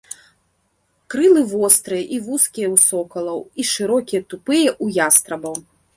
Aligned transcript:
Крылы 1.13 1.41
вострыя 1.51 2.03
і 2.17 2.19
вузкія 2.27 2.67
ў 2.75 2.85
сокалаў 2.89 3.39
і 3.65 3.67
шырокія, 3.73 4.21
тупыя 4.33 4.69
ў 4.83 5.07
ястрабаў. 5.11 5.55